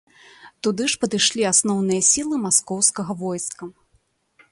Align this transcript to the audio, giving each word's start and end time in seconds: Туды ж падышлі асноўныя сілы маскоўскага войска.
Туды 0.67 0.83
ж 0.93 0.97
падышлі 1.03 1.43
асноўныя 1.51 2.01
сілы 2.11 2.35
маскоўскага 2.45 3.11
войска. 3.21 3.63